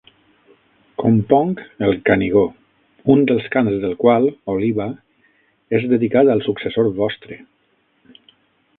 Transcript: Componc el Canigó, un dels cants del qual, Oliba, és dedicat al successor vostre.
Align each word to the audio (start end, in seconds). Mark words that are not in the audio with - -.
Componc 1.03 1.61
el 1.87 1.93
Canigó, 2.07 2.43
un 3.17 3.23
dels 3.33 3.51
cants 3.57 3.77
del 3.85 3.95
qual, 4.01 4.27
Oliba, 4.57 4.91
és 5.81 5.89
dedicat 5.95 6.35
al 6.37 6.47
successor 6.51 6.95
vostre. 7.05 7.43